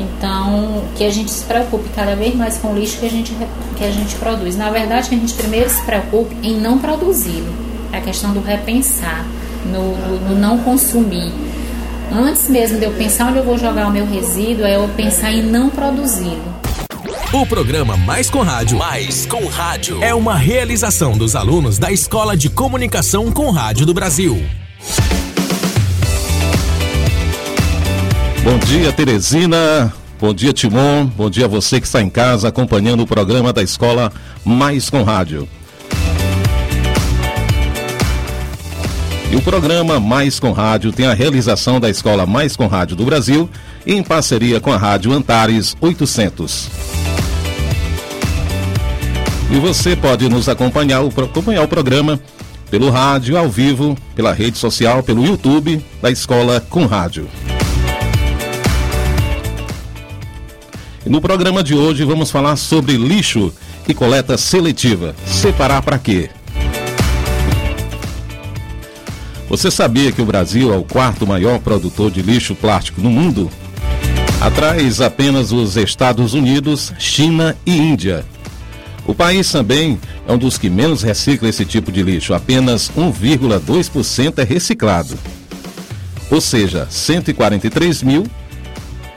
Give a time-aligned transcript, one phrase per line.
[0.00, 3.36] Então, que a gente se preocupe cada vez mais com o lixo que a gente,
[3.76, 4.56] que a gente produz.
[4.56, 7.52] Na verdade, que a gente primeiro se preocupe em não produzi-lo.
[7.92, 9.26] É a questão do repensar,
[9.66, 11.32] no, no, no não consumir.
[12.12, 15.32] Antes mesmo de eu pensar onde eu vou jogar o meu resíduo, é eu pensar
[15.32, 16.60] em não produzi-lo.
[17.32, 22.36] O programa Mais com Rádio, Mais com Rádio, é uma realização dos alunos da Escola
[22.36, 24.44] de Comunicação com Rádio do Brasil.
[28.42, 29.92] Bom dia, Teresina.
[30.18, 31.04] Bom dia, Timon.
[31.04, 34.10] Bom dia a você que está em casa acompanhando o programa da Escola
[34.42, 35.46] Mais com Rádio.
[39.30, 43.04] E o programa Mais com Rádio tem a realização da Escola Mais com Rádio do
[43.04, 43.48] Brasil
[43.86, 46.68] em parceria com a Rádio Antares 800.
[49.52, 52.18] E você pode nos acompanhar, acompanhar o programa
[52.70, 57.28] pelo rádio, ao vivo, pela rede social, pelo YouTube da Escola com Rádio.
[61.06, 63.52] No programa de hoje vamos falar sobre lixo
[63.88, 65.14] e coleta seletiva.
[65.24, 66.28] Separar para quê?
[69.48, 73.50] Você sabia que o Brasil é o quarto maior produtor de lixo plástico no mundo?
[74.40, 78.24] Atrás apenas os Estados Unidos, China e Índia.
[79.06, 79.98] O país também
[80.28, 85.18] é um dos que menos recicla esse tipo de lixo, apenas 1,2% é reciclado.
[86.30, 88.24] Ou seja, 143 mil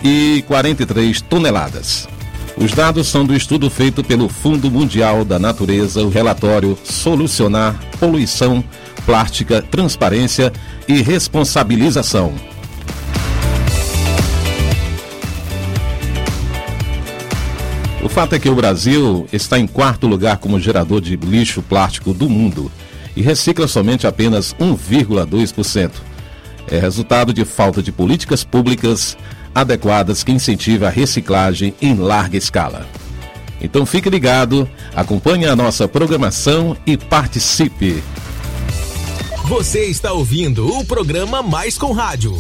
[0.04, 2.08] e 43 toneladas.
[2.56, 8.64] Os dados são do estudo feito pelo Fundo Mundial da Natureza, o relatório Solucionar Poluição
[9.06, 10.52] plástica, transparência
[10.88, 12.34] e responsabilização.
[18.02, 22.14] O fato é que o Brasil está em quarto lugar como gerador de lixo plástico
[22.14, 22.72] do mundo
[23.16, 25.92] e recicla somente apenas 1,2%.
[26.68, 29.18] É resultado de falta de políticas públicas
[29.54, 32.88] adequadas que incentivem a reciclagem em larga escala.
[33.62, 38.04] Então fique ligado, acompanhe a nossa programação e participe.
[39.46, 42.34] Você está ouvindo o programa Mais com Rádio.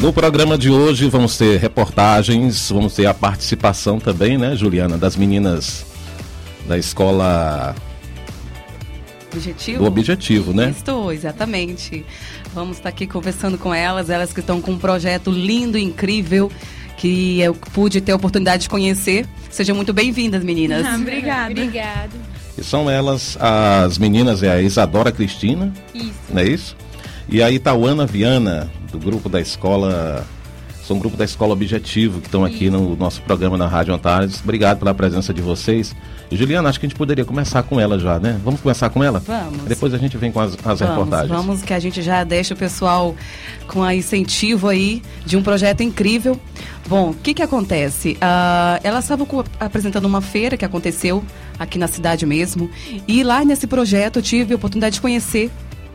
[0.00, 5.16] No programa de hoje vamos ter reportagens, vamos ter a participação também, né, Juliana, das
[5.16, 5.86] meninas
[6.68, 7.74] da escola
[9.34, 9.78] Objetivo?
[9.78, 10.70] Do objetivo, né?
[10.70, 12.04] Estou, exatamente.
[12.54, 16.50] Vamos estar aqui conversando com elas, elas que estão com um projeto lindo, incrível,
[16.96, 19.26] que eu pude ter a oportunidade de conhecer.
[19.50, 20.86] Sejam muito bem-vindas, meninas.
[20.86, 21.50] Ah, obrigada.
[21.50, 22.10] Obrigada.
[22.56, 25.72] E são elas, as meninas, é a Isadora Cristina.
[25.92, 26.14] Isso.
[26.30, 26.76] Não é isso?
[27.28, 30.24] E a Itauana Viana, do grupo da escola.
[30.86, 34.40] São um grupo da Escola Objetivo, que estão aqui no nosso programa na Rádio Antares.
[34.42, 35.96] Obrigado pela presença de vocês.
[36.30, 38.38] Juliana, acho que a gente poderia começar com ela já, né?
[38.44, 39.18] Vamos começar com ela?
[39.20, 39.62] Vamos.
[39.62, 41.30] Depois a gente vem com as, as vamos, reportagens.
[41.30, 43.16] Vamos, que a gente já deixa o pessoal
[43.66, 46.38] com a incentivo aí de um projeto incrível.
[46.86, 48.18] Bom, o que que acontece?
[48.20, 49.26] Uh, elas estavam
[49.58, 51.24] apresentando uma feira que aconteceu
[51.58, 52.68] aqui na cidade mesmo.
[53.08, 55.50] E lá nesse projeto eu tive a oportunidade de conhecer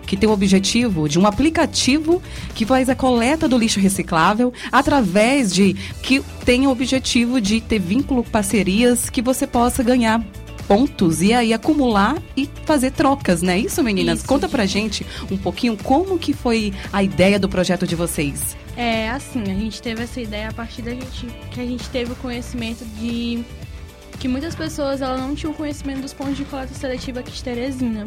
[0.10, 2.20] que tem o objetivo de um aplicativo
[2.56, 7.78] que faz a coleta do lixo reciclável através de que tem o objetivo de ter
[7.78, 10.20] vínculo parcerias que você possa ganhar
[10.68, 13.60] pontos e aí acumular e fazer trocas, né?
[13.60, 14.20] Isso, meninas?
[14.20, 14.28] Isso.
[14.28, 18.58] Conta pra gente um pouquinho como que foi a ideia do projeto de vocês.
[18.76, 22.14] É, assim, a gente teve essa ideia a partir da gente que a gente teve
[22.14, 23.44] o conhecimento de
[24.20, 28.06] que muitas pessoas ela não tinham conhecimento dos pontos de coleta seletiva aqui de Teresina.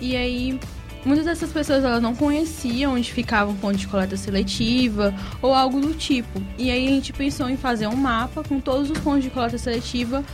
[0.00, 0.58] E aí
[1.04, 5.80] muitas dessas pessoas elas não conheciam onde ficava um ponto de coleta seletiva ou algo
[5.80, 6.42] do tipo.
[6.58, 9.58] E aí a gente pensou em fazer um mapa com todos os pontos de coleta
[9.58, 10.24] seletiva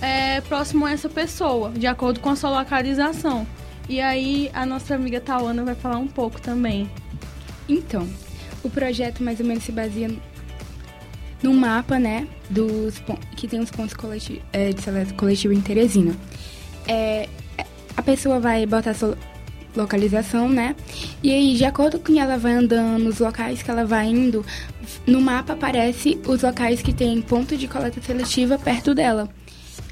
[0.00, 3.46] é, próximo a essa pessoa, de acordo com a sua localização.
[3.88, 6.90] E aí a nossa amiga Tawana vai falar um pouco também.
[7.68, 8.08] Então,
[8.62, 10.10] o projeto mais ou menos se baseia
[11.42, 13.02] num mapa, né, dos
[13.36, 16.14] que tem os pontos coleti é, de seleta coletivo em Teresina.
[16.86, 17.28] É,
[17.96, 19.16] a pessoa vai botar sua
[19.76, 20.74] localização, né,
[21.22, 24.44] e aí, de acordo com ela vai andando, os locais que ela vai indo,
[25.06, 29.28] no mapa aparece os locais que tem ponto de coleta seletiva perto dela.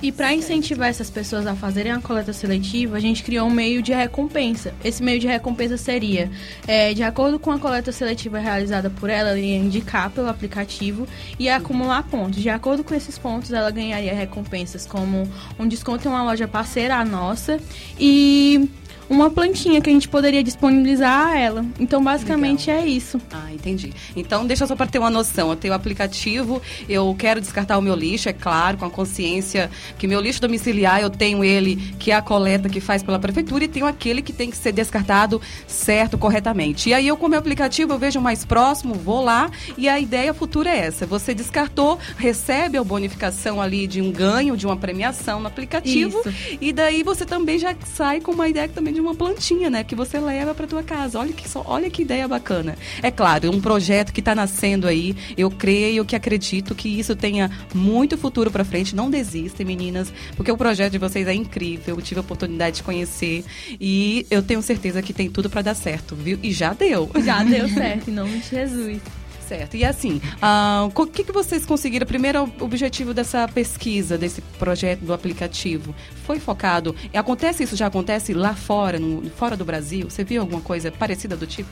[0.00, 3.82] E para incentivar essas pessoas a fazerem a coleta seletiva, a gente criou um meio
[3.82, 4.72] de recompensa.
[4.84, 6.30] Esse meio de recompensa seria,
[6.68, 11.06] é, de acordo com a coleta seletiva realizada por ela, ela ia indicar pelo aplicativo
[11.36, 12.40] e acumular pontos.
[12.40, 16.96] De acordo com esses pontos, ela ganharia recompensas como um desconto em uma loja parceira,
[16.96, 17.58] a nossa,
[17.98, 18.70] e
[19.08, 21.64] uma plantinha que a gente poderia disponibilizar a ela.
[21.78, 22.84] Então, basicamente Legal.
[22.84, 23.20] é isso.
[23.32, 23.92] Ah, entendi.
[24.14, 25.50] Então, deixa só para ter uma noção.
[25.50, 29.70] Eu tenho o aplicativo, eu quero descartar o meu lixo, é claro, com a consciência
[29.98, 33.64] que meu lixo domiciliar, eu tenho ele, que é a coleta que faz pela prefeitura,
[33.64, 36.90] e tenho aquele que tem que ser descartado certo, corretamente.
[36.90, 39.98] E aí, eu com o meu aplicativo, eu vejo mais próximo, vou lá, e a
[39.98, 41.06] ideia futura é essa.
[41.06, 46.58] Você descartou, recebe a bonificação ali de um ganho, de uma premiação no aplicativo, Isso.
[46.60, 49.84] e daí você também já sai com uma ideia também de uma plantinha, né?
[49.84, 51.20] Que você leva para tua casa.
[51.20, 52.76] Olha que, só, olha que ideia bacana.
[53.00, 55.14] É claro, um projeto que está nascendo aí.
[55.36, 58.96] Eu creio que acredito que isso tenha muito futuro para frente.
[58.96, 61.94] Não desistem, meninas, porque o projeto de vocês é incrível.
[61.94, 63.44] Eu tive a oportunidade de conhecer
[63.80, 66.38] e eu tenho certeza que tem tudo para dar certo, viu?
[66.42, 67.08] E já deu.
[67.24, 69.17] Já deu certo, em nome de Jesus.
[69.48, 69.78] Certo.
[69.78, 72.06] E assim, ah, o que, que vocês conseguiram?
[72.06, 75.94] Primeiro objetivo dessa pesquisa, desse projeto do aplicativo,
[76.26, 76.94] foi focado.
[77.14, 77.74] Acontece isso?
[77.74, 80.10] Já acontece lá fora, no, fora do Brasil?
[80.10, 81.70] Você viu alguma coisa parecida do tipo?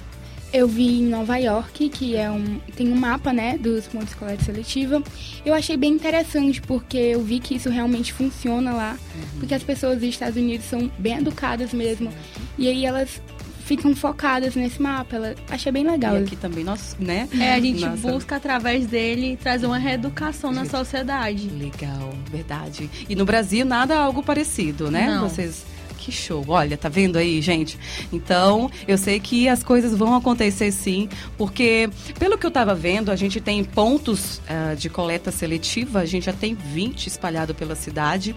[0.54, 4.42] Eu vi em Nova York, que é um, tem um mapa, né, dos pontos coleta
[4.42, 5.02] seletiva.
[5.44, 8.96] Eu achei bem interessante, porque eu vi que isso realmente funciona lá.
[9.38, 12.10] Porque as pessoas dos Estados Unidos são bem educadas mesmo.
[12.56, 13.20] E aí elas
[13.66, 15.16] ficam focadas nesse mapa.
[15.16, 16.16] Ela, achei bem legal.
[16.16, 17.28] E aqui também nós, né?
[17.38, 17.96] É, a gente Nossa.
[17.96, 21.48] busca através dele trazer uma reeducação na sociedade.
[21.50, 22.88] Legal, verdade.
[23.08, 25.08] E no Brasil nada algo parecido, né?
[25.08, 25.28] Não.
[25.28, 25.64] Vocês
[26.06, 26.44] que show.
[26.46, 27.76] Olha, tá vendo aí, gente?
[28.12, 33.10] Então, eu sei que as coisas vão acontecer sim, porque pelo que eu tava vendo,
[33.10, 37.74] a gente tem pontos ah, de coleta seletiva, a gente já tem 20 espalhado pela
[37.74, 38.36] cidade.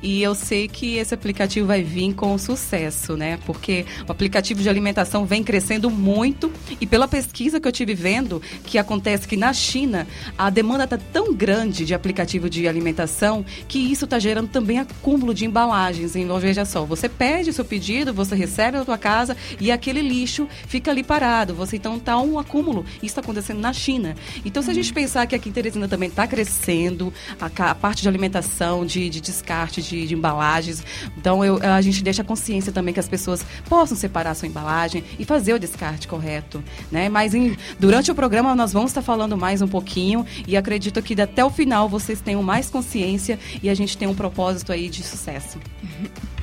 [0.00, 3.38] E eu sei que esse aplicativo vai vir com sucesso, né?
[3.44, 8.40] Porque o aplicativo de alimentação vem crescendo muito e pela pesquisa que eu tive vendo,
[8.64, 10.06] que acontece que na China
[10.38, 15.34] a demanda está tão grande de aplicativo de alimentação que isso está gerando também acúmulo
[15.34, 16.14] de embalagens.
[16.14, 20.02] Então, veja só, você pede o seu pedido, você recebe na tua casa e aquele
[20.02, 21.54] lixo fica ali parado.
[21.54, 22.84] Você então tá um acúmulo.
[22.96, 24.14] Isso está acontecendo na China.
[24.44, 28.02] Então, se a gente pensar que aqui em Teresina também está crescendo a, a parte
[28.02, 30.82] de alimentação, de, de descarte de, de embalagens,
[31.16, 34.48] então eu, a gente deixa a consciência também que as pessoas possam separar a sua
[34.48, 37.08] embalagem e fazer o descarte correto, né?
[37.08, 41.20] Mas em- durante o programa nós vamos estar falando mais um pouquinho e acredito que
[41.20, 45.02] até o final vocês tenham mais consciência e a gente tem um propósito aí de
[45.02, 45.58] sucesso.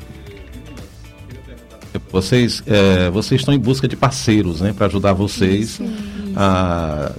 [2.12, 5.80] Vocês, é, vocês estão em busca de parceiros, né, para ajudar vocês.
[6.36, 7.12] A,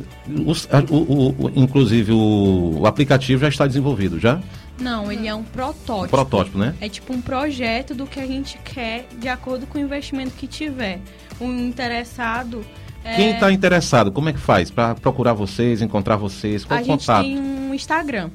[0.47, 4.41] os- a- o, o- inclusive o, o aplicativo já está desenvolvido, já?
[4.81, 6.09] Não, ele é um protótipo.
[6.09, 6.75] protótipo, né?
[6.81, 10.47] É tipo um projeto do que a gente quer de acordo com o investimento que
[10.47, 11.01] tiver.
[11.41, 12.65] Um interessado.
[13.05, 16.65] é, Quem está interessado, como é que faz para procurar vocês, encontrar vocês?
[16.65, 17.25] Qual a o gente contato?
[17.25, 18.31] tem um Instagram.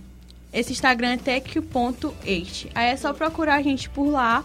[0.53, 2.69] Esse Instagram é tech.este.
[2.75, 4.43] Aí é só procurar a gente por lá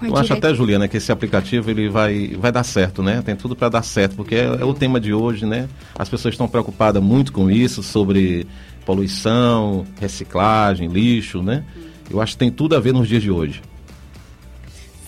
[0.01, 3.21] Eu acho até, Juliana, que esse aplicativo ele vai, vai dar certo, né?
[3.23, 5.69] Tem tudo para dar certo, porque é, é o tema de hoje, né?
[5.99, 8.47] As pessoas estão preocupadas muito com isso, sobre
[8.87, 11.65] poluição, reciclagem, lixo, né?
[12.09, 13.61] Eu acho que tem tudo a ver nos dias de hoje.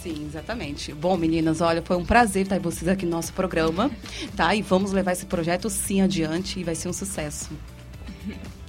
[0.02, 0.92] Sim, exatamente.
[0.92, 3.90] Bom, meninas, olha, foi um prazer estar vocês aqui no nosso programa,
[4.34, 4.54] tá?
[4.54, 7.50] E vamos levar esse projeto sim adiante e vai ser um sucesso.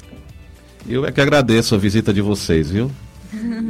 [0.87, 2.91] Eu é que agradeço a visita de vocês, viu?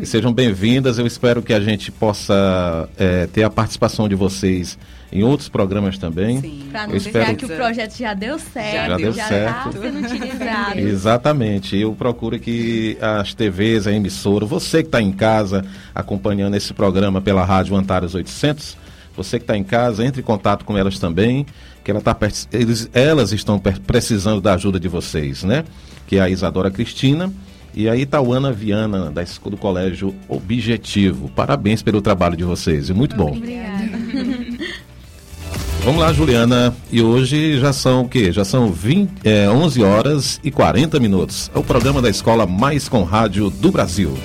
[0.01, 0.98] E sejam bem-vindas.
[0.98, 4.77] Eu espero que a gente possa é, ter a participação de vocês
[5.12, 6.41] em outros programas também.
[6.41, 6.63] Sim.
[6.72, 9.70] Pra Eu não espero deixar que o projeto já deu certo, Já deu já certo.
[9.70, 10.80] está sendo utilizado.
[10.82, 11.77] Exatamente.
[11.77, 15.63] Eu procuro que as TVs, a emissora, você que está em casa
[15.94, 18.77] acompanhando esse programa pela Rádio Antares 800,
[19.15, 21.46] você que está em casa, entre em contato com elas também,
[21.84, 22.16] que ela tá,
[22.52, 25.64] eles, elas estão precisando da ajuda de vocês, né?
[26.08, 27.32] Que é a Isadora Cristina
[27.74, 31.30] e a Itauana Viana, da escola do Colégio Objetivo.
[31.30, 33.32] Parabéns pelo trabalho de vocês, e muito bom.
[33.32, 33.90] Obrigada.
[35.84, 36.76] Vamos lá, Juliana.
[36.92, 38.32] E hoje já são o quê?
[38.32, 41.50] Já são 20, é, 11 horas e 40 minutos.
[41.56, 44.16] É o programa da escola mais com rádio do Brasil.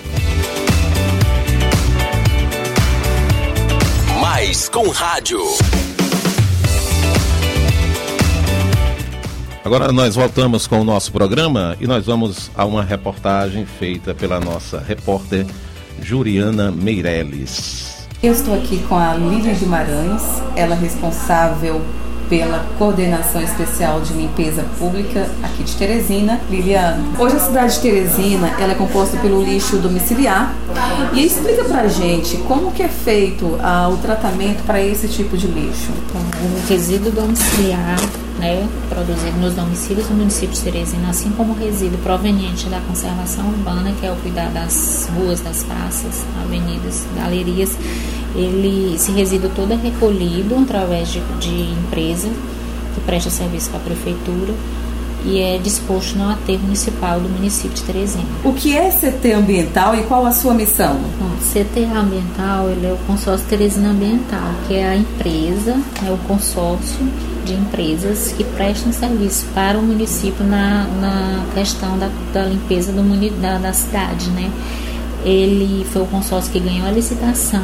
[4.20, 5.40] Mais com rádio.
[9.66, 14.38] Agora nós voltamos com o nosso programa e nós vamos a uma reportagem feita pela
[14.38, 15.44] nossa repórter
[16.00, 18.06] Juriana Meirelles.
[18.22, 20.22] Eu estou aqui com a Lívia Guimarães,
[20.54, 21.82] ela é responsável
[22.28, 26.40] pela Coordenação Especial de Limpeza Pública aqui de Teresina.
[26.48, 30.54] Liliana, hoje a cidade de Teresina ela é composta pelo lixo domiciliar
[31.12, 35.48] e explica pra gente como que é feito ah, o tratamento para esse tipo de
[35.48, 35.90] lixo.
[36.14, 37.96] o resíduo domiciliar
[38.38, 43.92] né, produzido nos domicílios do município de Teresina, assim como resíduo proveniente da conservação urbana,
[43.98, 47.76] que é o cuidar das ruas, das praças, avenidas, galerias,
[48.34, 52.28] ele, esse resíduo todo é recolhido através de, de empresa
[52.94, 54.52] que presta serviço para a prefeitura
[55.24, 58.24] e é disposto no aterro municipal do município de Teresina.
[58.44, 61.00] O que é CT Ambiental e qual a sua missão?
[61.18, 66.18] Bom, CT Ambiental ele é o consórcio Teresina Ambiental, que é a empresa, é o
[66.28, 67.00] consórcio
[67.46, 73.40] de empresas que prestam serviço para o município na, na questão da, da limpeza do,
[73.40, 74.50] da, da cidade, né?
[75.24, 77.60] Ele foi o consórcio que ganhou a licitação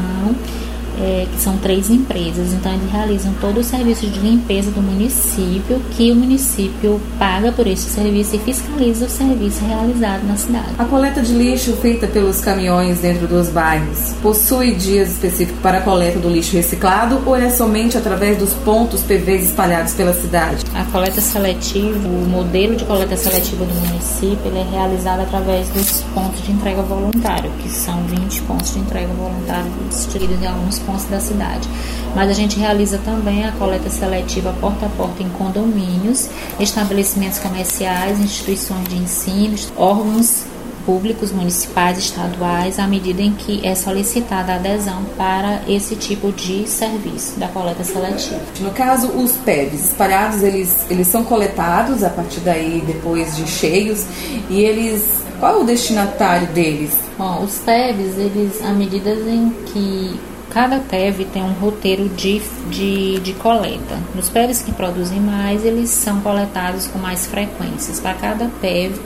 [0.99, 5.81] é, que são três empresas, então eles realizam todo o serviço de limpeza do município,
[5.93, 10.69] que o município paga por esse serviço e fiscaliza o serviço realizado na cidade.
[10.79, 15.81] A coleta de lixo feita pelos caminhões dentro dos bairros possui dias específicos para a
[15.81, 20.65] coleta do lixo reciclado ou é somente através dos pontos PVs espalhados pela cidade?
[20.75, 26.03] A coleta seletiva, o modelo de coleta seletiva do município, ele é realizado através dos
[26.15, 30.92] pontos de entrega voluntário, que são 20 pontos de entrega voluntário distribuídos em alguns pontos
[31.11, 31.69] da cidade.
[32.15, 36.29] Mas a gente realiza também a coleta seletiva porta a porta em condomínios,
[36.61, 40.45] estabelecimentos comerciais, instituições de ensino, órgãos
[40.85, 46.69] públicos municipais, estaduais, à medida em que é solicitada a adesão para esse tipo de
[46.69, 48.41] serviço da coleta seletiva.
[48.61, 54.05] No caso, os PEVs espalhados, eles, eles são coletados a partir daí, depois de cheios,
[54.51, 56.97] e eles qual é o destinatário deles?
[57.19, 60.21] Bom, os PEVs, eles, à medida em que
[60.53, 63.99] Cada PEV tem um roteiro de, de, de coleta.
[64.15, 67.99] Os PEVs que produzem mais, eles são coletados com mais frequências.
[67.99, 69.01] Para cada PEV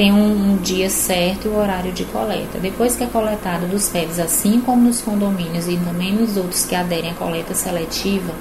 [0.00, 2.58] tem um, um, dia certo e o horário de coleta.
[2.58, 6.74] Depois que é coletado dos PEVs, assim como nos condomínios e também nos outros que
[6.74, 8.32] aderem à coleta seletiva,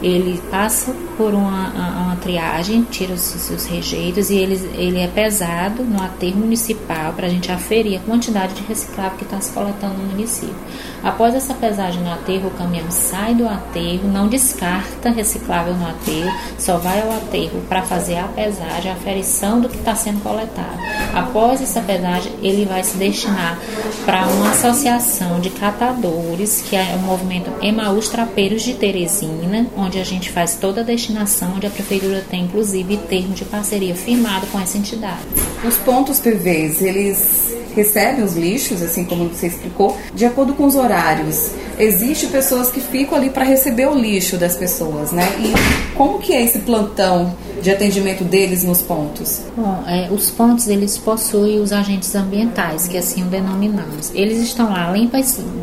[0.00, 1.70] ele passa por uma,
[2.04, 7.26] uma triagem, tira os seus rejeitos e ele, ele é pesado no aterro municipal para
[7.26, 10.54] a gente aferir a quantidade de reciclável que está se coletando no município.
[11.02, 16.30] Após essa pesagem no aterro, o caminhão sai do aterro, não descarta reciclável no aterro,
[16.56, 20.78] só vai ao aterro para fazer a pesagem, a aferição do que está sendo coletado.
[21.14, 23.58] Após essa pesagem, ele vai se destinar
[24.04, 30.04] para uma associação de catadores, que é o movimento Emaús Trapeiros de Teresina, onde a
[30.04, 34.60] gente faz toda a destinação, onde a prefeitura tem inclusive termo de parceria firmado com
[34.60, 35.20] essa entidade.
[35.64, 40.74] Os pontos PVs, eles recebem os lixos, assim como você explicou, de acordo com os
[40.74, 41.50] horários.
[41.78, 45.28] Existem pessoas que ficam ali para receber o lixo das pessoas, né?
[45.38, 49.42] E como que é esse plantão de atendimento deles nos pontos?
[49.56, 54.10] Bom, é, os pontos eles possuem os agentes ambientais, que assim o denominamos.
[54.14, 55.10] Eles estão lá além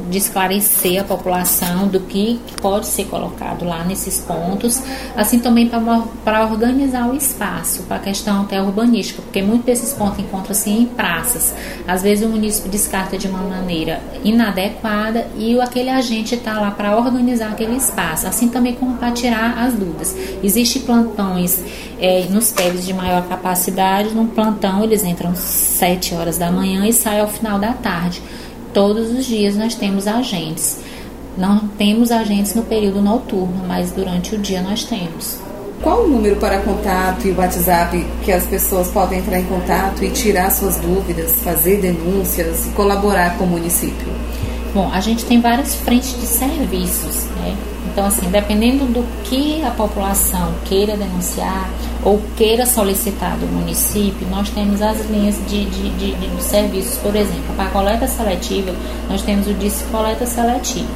[0.10, 4.82] de esclarecer a população do que pode ser colocado lá nesses pontos,
[5.16, 5.70] assim também
[6.24, 10.86] para organizar o espaço, para a questão até urbanística, porque muitos desses pontos encontram-se em
[10.86, 11.54] praças.
[11.88, 16.98] Às vezes o município descarta de uma maneira inadequada e aquele agente está lá para
[16.98, 20.16] organizar aquele espaço, assim também como para tirar as dúvidas.
[20.44, 21.60] Existem plantões
[22.00, 26.94] é, nos PEVs de maior capacidade, num plantão eles entram 7 horas da manhã e
[26.94, 28.22] saem ao final da tarde.
[28.74, 30.80] Todos os dias nós temos agentes.
[31.38, 35.38] Não temos agentes no período noturno, mas durante o dia nós temos.
[35.82, 40.04] Qual o número para contato e o WhatsApp que as pessoas podem entrar em contato
[40.04, 44.08] e tirar suas dúvidas, fazer denúncias e colaborar com o município?
[44.76, 47.56] Bom, a gente tem várias frentes de serviços, né?
[47.90, 51.70] Então, assim, dependendo do que a população queira denunciar
[52.04, 56.98] ou queira solicitar do município, nós temos as linhas de, de, de, de serviços.
[56.98, 58.76] Por exemplo, para a coleta seletiva,
[59.10, 60.92] nós temos o Disque Coleta Seletiva.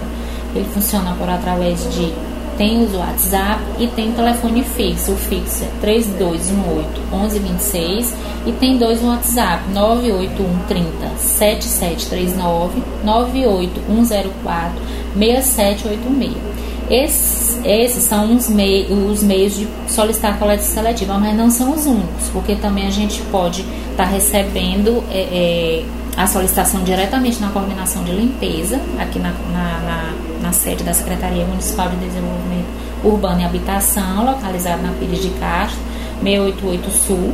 [0.54, 2.14] Ele funciona por através de
[2.60, 5.14] tem o WhatsApp e tem telefone fixo.
[5.14, 8.14] O fixo é 3218 1126
[8.46, 14.82] e tem dois WhatsApp 98130 7739 98104
[15.18, 16.50] 6786.
[16.90, 21.86] Esses, esses são os, mei, os meios de solicitar coleta seletiva, mas não são os
[21.86, 23.62] únicos, porque também a gente pode
[23.92, 25.84] estar tá recebendo é, é,
[26.18, 31.46] a solicitação diretamente na coordenação de limpeza, aqui na, na, na, na sede da Secretaria
[31.46, 32.68] Municipal de Desenvolvimento
[33.04, 35.80] Urbano e Habitação, localizada na Pires de Castro,
[36.22, 37.34] 688 Sul.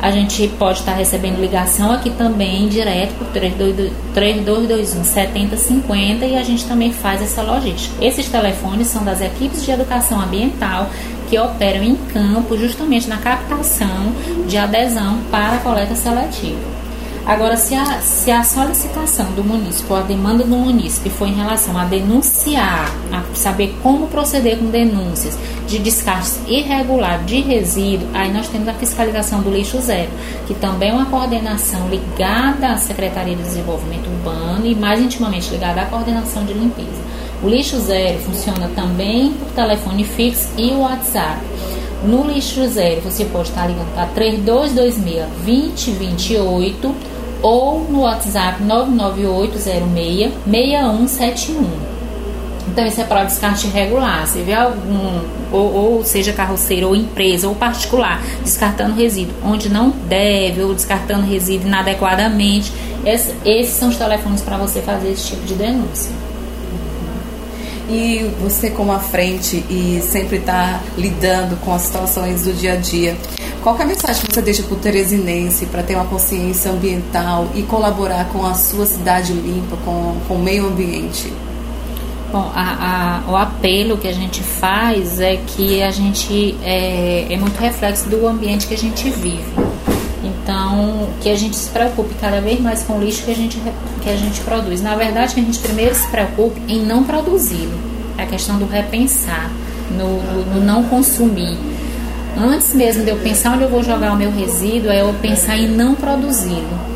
[0.00, 6.64] a gente pode estar recebendo ligação aqui também direto por 3221 7050 e a gente
[6.66, 7.94] também faz essa logística.
[8.04, 10.90] Esses telefones são das equipes de educação ambiental
[11.28, 14.12] que operam em campo justamente na captação
[14.46, 16.77] de adesão para a coleta seletiva.
[17.28, 21.34] Agora, se a, se a solicitação do município, ou a demanda do município foi em
[21.34, 28.32] relação a denunciar, a saber como proceder com denúncias de descarte irregular de resíduo, aí
[28.32, 30.08] nós temos a fiscalização do lixo zero,
[30.46, 35.82] que também é uma coordenação ligada à Secretaria de Desenvolvimento Urbano e mais intimamente ligada
[35.82, 37.02] à coordenação de limpeza.
[37.42, 41.42] O lixo zero funciona também por telefone fixo e WhatsApp.
[42.02, 51.88] No lixo zero, você pode estar ligando para 3226 2028 ou no WhatsApp 99806 6171.
[52.70, 54.26] Então, isso é para descarte irregular.
[54.26, 59.90] Se vê algum, ou, ou, seja carroceiro, ou empresa, ou particular, descartando resíduo onde não
[59.90, 62.72] deve, ou descartando resíduo inadequadamente,
[63.04, 66.12] esses, esses são os telefones para você fazer esse tipo de denúncia.
[67.88, 72.76] E você, como à frente e sempre está lidando com as situações do dia a
[72.76, 73.16] dia,
[73.68, 77.48] qual é a mensagem que você deixa para o teresinense para ter uma consciência ambiental
[77.54, 81.30] e colaborar com a sua cidade limpa, com, com o meio ambiente?
[82.32, 87.36] Bom, a, a, o apelo que a gente faz é que a gente é, é
[87.36, 89.52] muito reflexo do ambiente que a gente vive.
[90.24, 93.60] Então, que a gente se preocupe cada vez mais com o lixo que a gente,
[94.02, 94.80] que a gente produz.
[94.80, 97.78] Na verdade, que a gente primeiro se preocupe em não produzi-lo.
[98.16, 99.50] É a questão do repensar,
[99.90, 101.56] no, no, no não consumir
[102.44, 105.56] antes mesmo de eu pensar onde eu vou jogar o meu resíduo, é eu pensar
[105.56, 106.88] em não produzi-lo.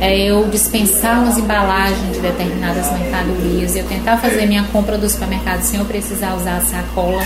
[0.00, 5.62] É eu dispensar umas embalagens de determinadas mercadorias, eu tentar fazer minha compra do supermercado
[5.62, 7.20] sem eu precisar usar a sacola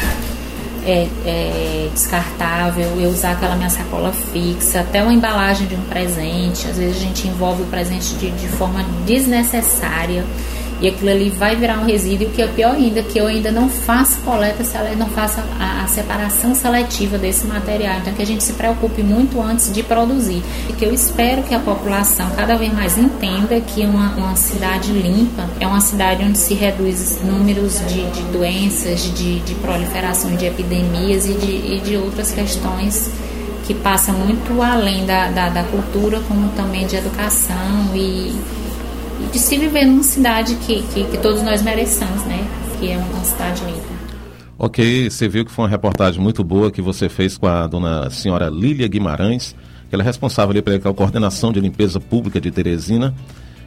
[0.87, 6.67] é, é, descartável, eu usar aquela minha sacola fixa, até uma embalagem de um presente.
[6.67, 10.25] Às vezes a gente envolve o presente de, de forma desnecessária
[10.83, 13.69] e aquilo ali vai virar um resíduo, que é pior ainda, que eu ainda não
[13.69, 14.65] faço coleta,
[14.99, 17.99] não faço a, a, separação seletiva desse material.
[18.01, 20.43] Então, que a gente se preocupe muito antes de produzir.
[20.69, 24.93] E que eu espero que a população cada vez mais entenda que uma, uma cidade
[24.93, 30.47] limpa é uma cidade onde se reduz números de, de doenças, de, de proliferação de
[30.47, 33.09] epidemias e de, e de outras questões
[33.65, 38.35] que passam muito além da, da, da cultura, como também de educação e
[39.31, 42.47] de se viver numa cidade que, que, que todos nós merecemos, né?
[42.79, 43.93] Que é uma cidade limpa.
[44.59, 48.11] Ok, você viu que foi uma reportagem muito boa que você fez com a dona
[48.11, 49.57] senhora Lília Guimarães,
[49.89, 53.15] que ela é responsável ali pela coordenação de limpeza pública de Teresina.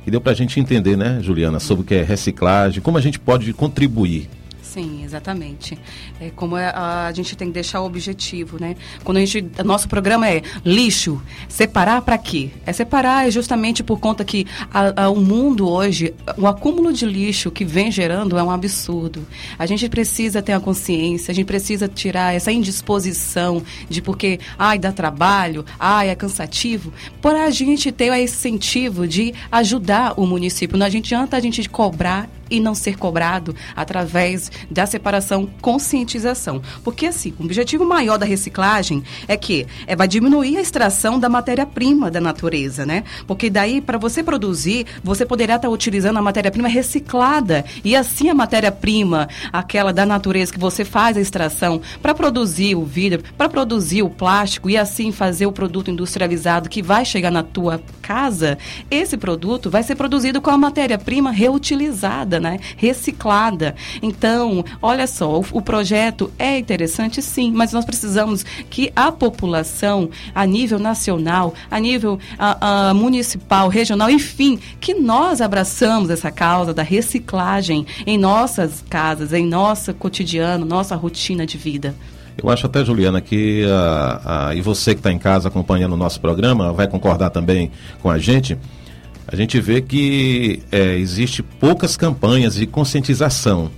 [0.08, 3.02] E deu para a gente entender, né, Juliana, sobre o que é reciclagem, como a
[3.02, 4.30] gente pode contribuir
[4.76, 5.80] Sim, exatamente.
[6.20, 8.76] É como é, a, a, gente tem que deixar o objetivo, né?
[9.06, 12.50] Quando a gente, nosso programa é lixo, separar para quê?
[12.66, 17.06] É separar é justamente por conta que a, a, o mundo hoje, o acúmulo de
[17.06, 19.26] lixo que vem gerando é um absurdo.
[19.58, 24.78] A gente precisa ter a consciência, a gente precisa tirar essa indisposição de porque, ai,
[24.78, 30.78] dá trabalho, ai, é cansativo, por a gente ter o incentivo de ajudar o município.
[30.78, 36.62] Não adianta a gente cobrar e não ser cobrado através da separação conscientização.
[36.84, 41.30] Porque assim, o objetivo maior da reciclagem é que é, vai diminuir a extração da
[41.30, 43.04] matéria-prima da natureza, né?
[43.28, 48.30] Porque daí, para você produzir, você poderá estar tá utilizando a matéria-prima reciclada e assim
[48.30, 53.50] a matéria-prima, aquela da natureza que você faz a extração para produzir o vidro, para
[53.50, 58.58] produzir o plástico e assim fazer o produto industrializado que vai chegar na tua casa,
[58.90, 62.60] esse produto vai ser produzido com a matéria-prima reutilizada né?
[62.78, 63.76] Reciclada.
[64.02, 70.10] Então, olha só, o, o projeto é interessante sim, mas nós precisamos que a população,
[70.34, 76.74] a nível nacional, a nível a, a municipal, regional, enfim, que nós abraçamos essa causa
[76.74, 81.96] da reciclagem em nossas casas, em nosso cotidiano, nossa rotina de vida.
[82.38, 85.98] Eu acho até, Juliana, que a, a, e você que está em casa acompanhando o
[85.98, 88.58] nosso programa vai concordar também com a gente
[89.28, 93.72] a gente vê que é, existe poucas campanhas de conscientização.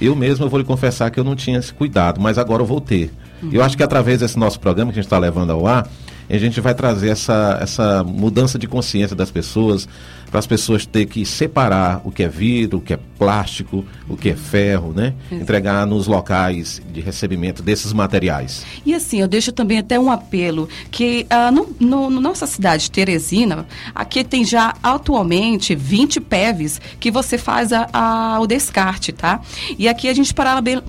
[0.00, 2.66] Eu mesmo eu vou lhe confessar que eu não tinha esse cuidado, mas agora eu
[2.66, 3.12] vou ter.
[3.42, 3.50] Uhum.
[3.52, 5.88] Eu acho que através desse nosso programa que a gente está levando ao ar,
[6.28, 9.88] a gente vai trazer essa, essa mudança de consciência das pessoas,
[10.34, 14.16] para as pessoas ter que separar o que é vidro, o que é plástico, o
[14.16, 15.14] que é ferro, né?
[15.30, 18.66] Entregar nos locais de recebimento desses materiais.
[18.84, 22.90] E assim, eu deixo também até um apelo que uh, no, no, no, nossa cidade,
[22.90, 29.40] Teresina, aqui tem já atualmente 20 PEVs que você faz a, a, o descarte, tá?
[29.78, 30.34] E aqui a gente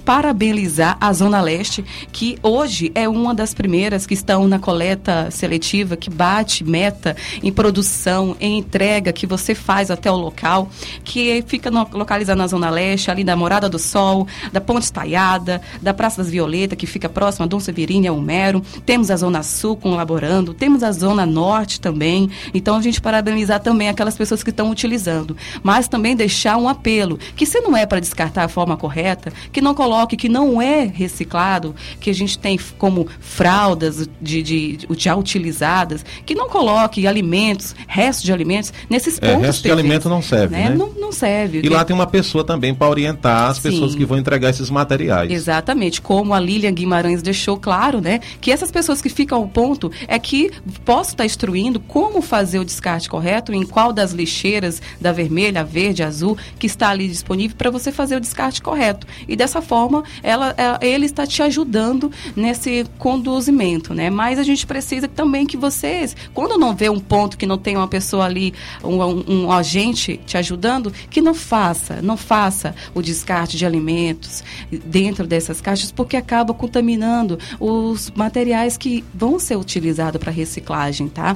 [0.04, 5.30] parabenizar a Zona Leste, que hoje é uma das primeiras que estão na coleta coleta
[5.30, 10.70] seletiva que bate meta em produção, em entrega que você faz até o local,
[11.04, 15.62] que fica no, localizado na Zona Leste, ali da Morada do Sol, da Ponte Estaiada,
[15.82, 18.62] da Praça das Violetas, que fica próxima a Dom Severino e ao Mero.
[18.86, 22.30] Temos a Zona Sul com Laborando, temos a Zona Norte também.
[22.54, 25.36] Então a gente parabenizar também aquelas pessoas que estão utilizando.
[25.64, 29.62] Mas também deixar um apelo, que se não é para descartar a forma correta, que
[29.62, 34.88] não coloque que não é reciclado, que a gente tem como fraldas de, de, de
[34.98, 40.10] já utilizadas, que não coloque alimentos, restos de alimentos, nesses É, pontos resto de alimento
[40.10, 40.70] não serve, né?
[40.70, 41.62] Não, não serve.
[41.64, 43.64] E lá tem uma pessoa também para orientar as Sim.
[43.72, 45.32] pessoas que vão entregar esses materiais.
[45.32, 48.20] Exatamente, como a Lilian Guimarães deixou claro, né?
[48.42, 50.52] Que essas pessoas que ficam ao ponto é que
[50.84, 56.04] posso estar instruindo como fazer o descarte correto, em qual das lixeiras, da vermelha, verde,
[56.04, 59.08] azul, que está ali disponível para você fazer o descarte correto.
[59.28, 64.10] E dessa forma, ela, é, ele está te ajudando nesse conduzimento, né?
[64.10, 67.78] Mas a gente precisa também que vocês, quando não vê um ponto que não tem
[67.78, 73.02] uma pessoa ali, um, um- um agente te ajudando, que não faça, não faça o
[73.02, 74.44] descarte de alimentos
[74.86, 81.36] dentro dessas caixas, porque acaba contaminando os materiais que vão ser utilizados para reciclagem, tá?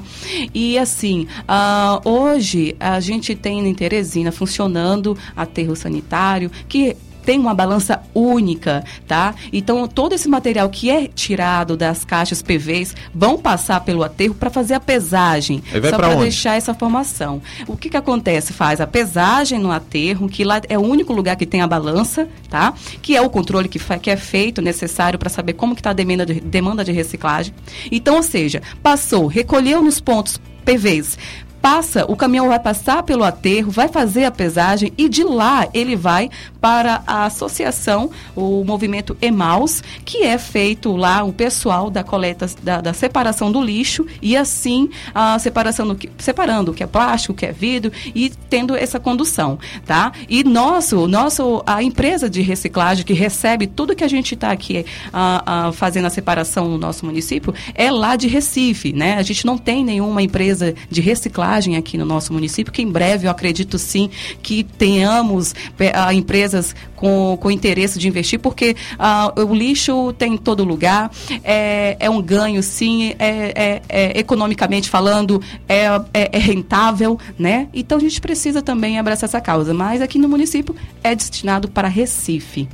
[0.54, 6.96] E assim, ah, hoje a gente tem em Teresina funcionando aterro sanitário que
[7.30, 9.36] tem uma balança única, tá?
[9.54, 14.50] Então todo esse material que é tirado das caixas PVs vão passar pelo aterro para
[14.50, 17.40] fazer a pesagem, só para deixar essa formação.
[17.68, 18.52] O que que acontece?
[18.52, 22.28] Faz a pesagem no aterro, que lá é o único lugar que tem a balança,
[22.50, 22.74] tá?
[23.00, 25.94] Que é o controle que, que é feito necessário para saber como que está a
[25.94, 27.54] demanda de, demanda de reciclagem.
[27.92, 31.16] Então, ou seja, passou, recolheu nos pontos PVs,
[31.62, 35.96] passa, o caminhão vai passar pelo aterro, vai fazer a pesagem e de lá ele
[35.96, 36.30] vai
[36.62, 42.82] para a associação, o movimento EMAUS, que é feito lá o pessoal da coleta, da,
[42.82, 47.34] da separação do lixo e assim a separação do que, separando o que é plástico,
[47.34, 50.12] o que é vidro e tendo essa condução, tá?
[50.28, 54.86] E nosso, nosso a empresa de reciclagem que recebe tudo que a gente está aqui
[55.14, 59.16] ah, ah, fazendo a separação no nosso município é lá de Recife, né?
[59.16, 63.28] A gente não tem nenhuma empresa de reciclagem aqui no nosso município, que em breve
[63.28, 64.10] eu acredito sim
[64.42, 66.14] que tenhamos pe- ah,
[66.50, 71.12] empresas com, com interesse de investir, porque ah, o lixo tem em todo lugar,
[71.44, 77.68] é, é um ganho sim, é, é- é economicamente falando, é, é- é rentável, né?
[77.74, 81.88] Então a gente precisa também abraçar essa causa, mas aqui no município é destinado para
[81.88, 82.68] Recife.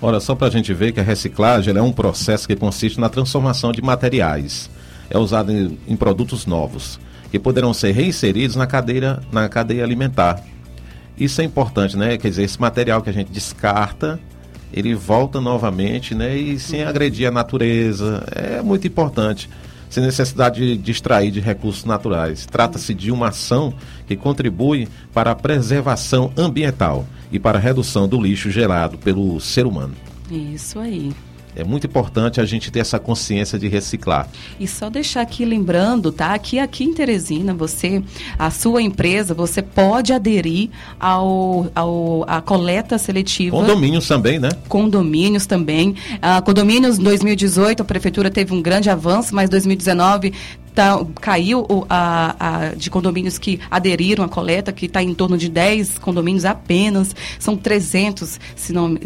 [0.00, 3.08] Ora, só para a gente ver que a reciclagem é um processo que consiste na
[3.08, 4.68] transformação de materiais.
[5.08, 6.98] É usado em, em produtos novos,
[7.30, 10.42] que poderão ser reinseridos na cadeia, na cadeia alimentar.
[11.22, 12.18] Isso é importante, né?
[12.18, 14.18] Quer dizer, esse material que a gente descarta,
[14.72, 16.36] ele volta novamente, né?
[16.36, 18.24] E sem agredir a natureza.
[18.34, 19.48] É muito importante.
[19.88, 22.44] Sem necessidade de extrair de recursos naturais.
[22.46, 23.72] Trata-se de uma ação
[24.06, 29.64] que contribui para a preservação ambiental e para a redução do lixo gerado pelo ser
[29.64, 29.94] humano.
[30.28, 31.12] Isso aí.
[31.54, 34.26] É muito importante a gente ter essa consciência de reciclar.
[34.58, 36.36] E só deixar aqui lembrando, tá?
[36.38, 38.02] Que aqui em Teresina, você,
[38.38, 43.56] a sua empresa, você pode aderir ao, ao a coleta seletiva.
[43.56, 44.48] Condomínios também, né?
[44.68, 45.94] Condomínios também.
[46.22, 50.32] Ah, condomínios 2018, a prefeitura teve um grande avanço, mas 2019
[50.74, 55.48] tá- caiu a, a- de condomínios que aderiram à coleta, que está em torno de
[55.48, 57.14] 10 condomínios apenas.
[57.38, 58.96] São 300, se não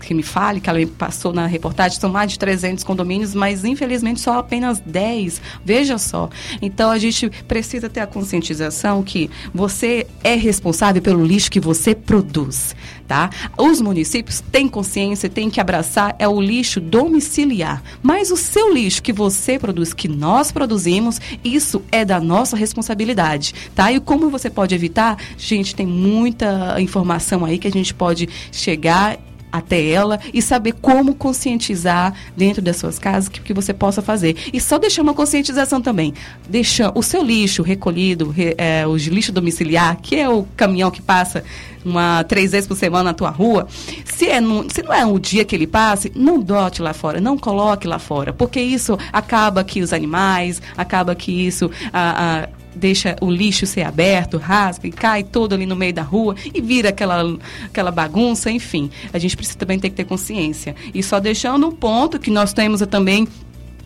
[0.00, 3.64] que me fale, que ela me passou na reportagem, são mais de 300 condomínios, mas
[3.64, 5.40] infelizmente só apenas 10.
[5.64, 6.28] Veja só.
[6.62, 11.94] Então a gente precisa ter a conscientização que você é responsável pelo lixo que você
[11.94, 12.74] produz,
[13.06, 13.30] tá?
[13.58, 19.02] Os municípios têm consciência, têm que abraçar é o lixo domiciliar, mas o seu lixo
[19.02, 23.92] que você produz, que nós produzimos, isso é da nossa responsabilidade, tá?
[23.92, 25.18] E como você pode evitar?
[25.36, 29.18] Gente, tem muita informação aí que a gente pode chegar
[29.50, 34.36] até ela e saber como conscientizar dentro das suas casas que, que você possa fazer.
[34.52, 36.14] E só deixar uma conscientização também.
[36.48, 41.02] Deixa o seu lixo recolhido, re, é, o lixo domiciliar, que é o caminhão que
[41.02, 41.44] passa
[41.84, 43.68] uma três vezes por semana na tua rua,
[44.04, 47.20] se, é no, se não é o dia que ele passe, não dote lá fora,
[47.20, 53.16] não coloque lá fora, porque isso acaba que os animais, acaba que isso a, deixa
[53.20, 56.90] o lixo ser aberto, rasga e cai todo ali no meio da rua e vira
[56.90, 58.90] aquela, aquela bagunça, enfim.
[59.12, 60.74] A gente precisa também ter que ter consciência.
[60.94, 63.26] E só deixando um ponto que nós temos também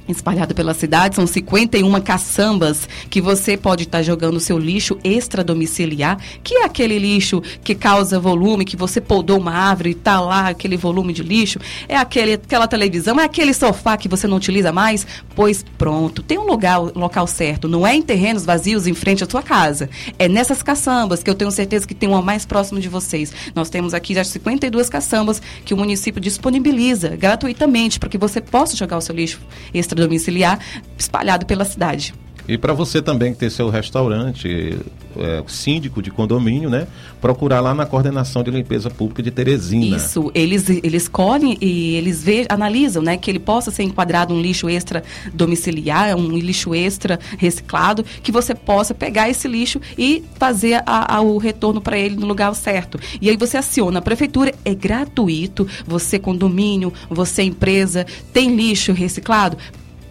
[0.09, 1.17] espalhado pela cidade.
[1.17, 6.99] São 51 caçambas que você pode estar jogando o seu lixo extradomiciliar, que é aquele
[6.99, 11.23] lixo que causa volume, que você podou uma árvore e está lá aquele volume de
[11.23, 11.59] lixo.
[11.89, 15.07] É aquele, aquela televisão, é aquele sofá que você não utiliza mais.
[15.35, 17.69] Pois pronto, tem um lugar, local certo.
[17.69, 19.89] Não é em terrenos vazios em frente à sua casa.
[20.19, 23.33] É nessas caçambas que eu tenho certeza que tem uma mais próxima de vocês.
[23.55, 28.77] Nós temos aqui já 52 caçambas que o município disponibiliza gratuitamente para que você possa
[28.77, 29.41] jogar o seu lixo
[29.91, 30.59] extra domiciliar
[30.99, 32.15] espalhado pela cidade.
[32.51, 34.77] E para você também que tem seu restaurante,
[35.17, 36.89] é, síndico de condomínio, né?
[37.21, 39.97] Procurar lá na coordenação de limpeza pública de Teresina.
[39.97, 43.17] Isso, eles, eles colhem e eles vê, analisam, né?
[43.17, 48.53] Que ele possa ser enquadrado um lixo extra domiciliar, um lixo extra reciclado, que você
[48.53, 52.99] possa pegar esse lixo e fazer a, a, o retorno para ele no lugar certo.
[53.21, 59.57] E aí você aciona a prefeitura, é gratuito, você condomínio, você empresa, tem lixo reciclado?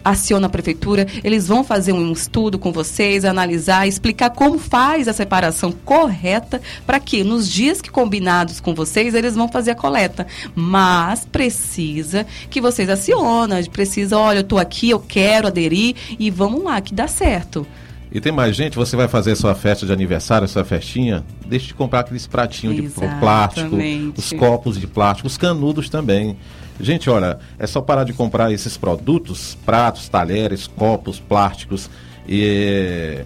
[0.04, 5.12] Aciona a prefeitura, eles vão fazer um estudo com vocês, analisar, explicar como faz a
[5.12, 10.26] separação correta para que nos dias que combinados com vocês eles vão fazer a coleta.
[10.54, 16.62] Mas precisa que vocês acionem, precisa, olha, eu estou aqui, eu quero aderir e vamos
[16.62, 17.66] lá que dá certo.
[18.12, 21.74] E tem mais gente, você vai fazer sua festa de aniversário, sua festinha, deixe de
[21.74, 23.14] comprar aqueles pratinhos Exatamente.
[23.14, 23.76] de plástico,
[24.16, 26.36] os copos de plástico, os canudos também.
[26.80, 31.88] Gente, olha, é só parar de comprar esses produtos, pratos, talheres, copos, plásticos,
[32.28, 33.22] e,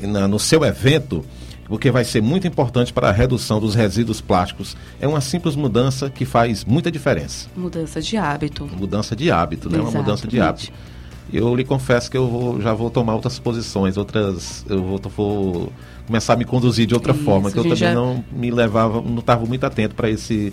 [0.00, 1.24] na, no seu evento,
[1.66, 4.76] porque vai ser muito importante para a redução dos resíduos plásticos.
[5.00, 7.48] É uma simples mudança que faz muita diferença.
[7.56, 8.66] Mudança de hábito.
[8.66, 9.76] Mudança de hábito, né?
[9.76, 9.96] Exatamente.
[9.96, 10.72] Uma mudança de hábito.
[11.32, 14.64] Eu lhe confesso que eu vou, já vou tomar outras posições, outras.
[14.68, 15.72] Eu vou, vou
[16.06, 17.94] começar a me conduzir de outra Isso, forma, que eu também já...
[17.94, 20.52] não me levava, não estava muito atento para esse,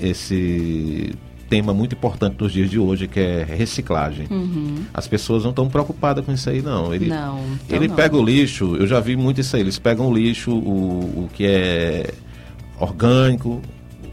[0.00, 1.14] esse
[1.50, 4.26] tema muito importante nos dias de hoje, que é reciclagem.
[4.30, 4.76] Uhum.
[4.94, 6.94] As pessoas não estão preocupadas com isso aí, não.
[6.94, 7.94] Ele, não, então ele não.
[7.96, 11.30] pega o lixo, eu já vi muito isso aí, eles pegam o lixo, o, o
[11.34, 12.14] que é
[12.80, 13.60] orgânico,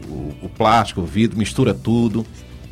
[0.08, 2.26] o, o plástico, o vidro, mistura tudo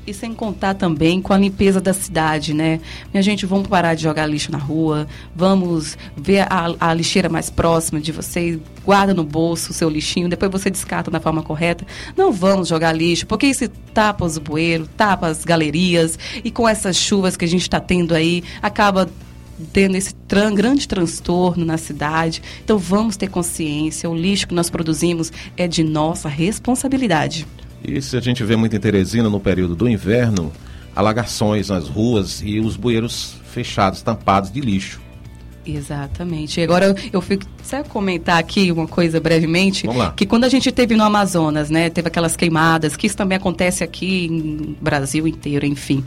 [0.07, 2.81] e sem contar também com a limpeza da cidade, né?
[3.13, 7.51] Minha gente, vamos parar de jogar lixo na rua, vamos ver a, a lixeira mais
[7.51, 11.87] próxima de vocês, guarda no bolso o seu lixinho, depois você descarta da forma correta.
[12.17, 16.97] Não vamos jogar lixo, porque isso tapa os bueiros, tapa as galerias, e com essas
[16.97, 19.09] chuvas que a gente está tendo aí, acaba
[19.73, 22.43] tendo esse tran grande transtorno na cidade.
[22.65, 27.47] Então vamos ter consciência, o lixo que nós produzimos é de nossa responsabilidade.
[27.87, 30.51] E se a gente vê muito em Teresina no período do inverno,
[30.97, 35.04] alagações nas ruas e os bueiros fechados, tampados de lixo.
[35.67, 36.61] Exatamente.
[36.61, 37.45] Agora eu, fico.
[37.63, 39.87] Você comentar aqui uma coisa brevemente?
[39.87, 40.13] Vamos lá.
[40.15, 41.89] Que quando a gente teve no Amazonas, né?
[41.89, 46.05] Teve aquelas queimadas, que isso também acontece aqui no Brasil inteiro, enfim.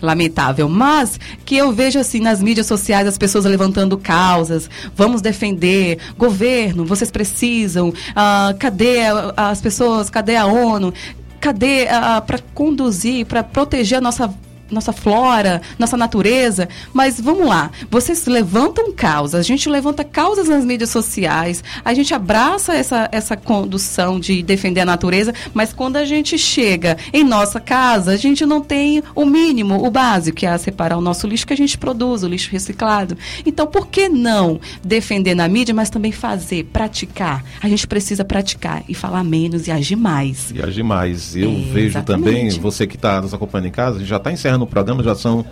[0.00, 0.68] Lamentável.
[0.68, 4.70] Mas que eu vejo assim nas mídias sociais as pessoas levantando causas.
[4.94, 5.98] Vamos defender.
[6.16, 7.92] Governo, vocês precisam.
[8.14, 9.00] Ah, cadê
[9.36, 10.08] as pessoas?
[10.08, 10.94] Cadê a ONU?
[11.40, 14.32] Cadê ah, para conduzir, para proteger a nossa
[14.72, 16.68] nossa flora, nossa natureza.
[16.92, 22.14] Mas vamos lá, vocês levantam causas, a gente levanta causas nas mídias sociais, a gente
[22.14, 27.60] abraça essa, essa condução de defender a natureza, mas quando a gente chega em nossa
[27.60, 31.46] casa, a gente não tem o mínimo, o básico, que é separar o nosso lixo
[31.46, 33.16] que a gente produz, o lixo reciclado.
[33.44, 37.44] Então, por que não defender na mídia, mas também fazer, praticar?
[37.60, 40.52] A gente precisa praticar e falar menos e agir mais.
[40.54, 41.36] E agir mais.
[41.36, 42.24] Eu é, vejo exatamente.
[42.24, 45.44] também, você que está nos acompanhando em casa, já está encerrando no programa, já são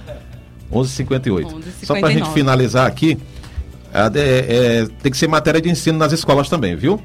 [0.72, 1.62] 11h58.
[1.82, 3.18] Só para a gente finalizar aqui,
[3.92, 7.00] é, é, tem que ser matéria de ensino nas escolas também, viu?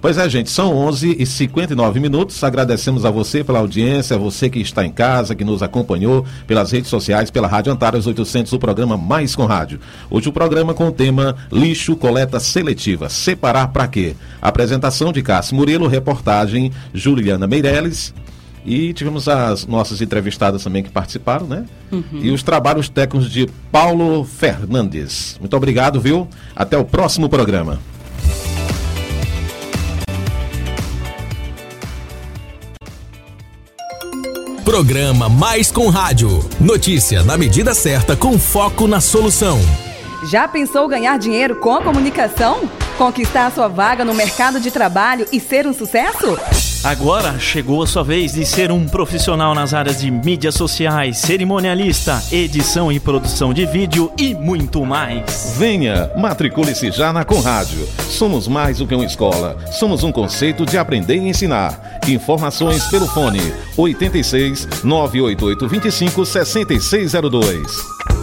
[0.00, 2.42] Pois é, gente, são 11 e 59 minutos.
[2.42, 6.72] Agradecemos a você pela audiência, a você que está em casa, que nos acompanhou pelas
[6.72, 9.78] redes sociais, pela Rádio Antares 800, o programa Mais com Rádio.
[10.10, 13.08] Hoje o programa com o tema Lixo Coleta Seletiva.
[13.08, 14.16] Separar para quê?
[14.40, 18.12] Apresentação de Cássio Murilo, reportagem Juliana Meirelles.
[18.64, 21.64] E tivemos as nossas entrevistadas também que participaram, né?
[21.90, 22.04] Uhum.
[22.12, 25.36] E os trabalhos técnicos de Paulo Fernandes.
[25.40, 26.28] Muito obrigado, viu?
[26.54, 27.80] Até o próximo programa.
[34.64, 36.48] Programa Mais com Rádio.
[36.60, 39.58] Notícia na medida certa com foco na solução.
[40.24, 42.70] Já pensou ganhar dinheiro com a comunicação?
[42.96, 46.38] Conquistar sua vaga no mercado de trabalho e ser um sucesso?
[46.84, 52.20] Agora chegou a sua vez de ser um profissional nas áreas de mídias sociais, cerimonialista,
[52.32, 55.54] edição e produção de vídeo e muito mais.
[55.56, 57.86] Venha, matricule-se já na Conrádio.
[58.10, 62.00] Somos mais do que uma escola, somos um conceito de aprender e ensinar.
[62.08, 63.40] Informações pelo fone
[63.76, 68.21] 86 988 25 6602.